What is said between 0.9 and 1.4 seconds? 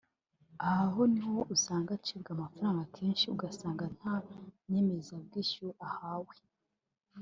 ho ni ho